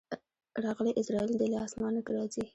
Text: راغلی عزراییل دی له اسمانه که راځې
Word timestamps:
راغلی 0.63 0.91
عزراییل 0.99 1.33
دی 1.39 1.47
له 1.53 1.57
اسمانه 1.67 1.99
که 2.05 2.11
راځې 2.17 2.43